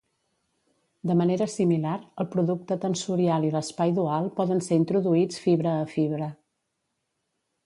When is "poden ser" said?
4.41-4.81